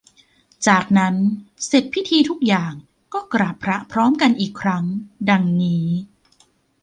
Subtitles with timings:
[0.67, 1.15] จากนั้น
[1.65, 2.73] เสร็จพิธีทุกอย่าง
[3.13, 4.85] ก็กราบพระพร้อมกันอีกครั้ง
[5.29, 5.85] ดังนี้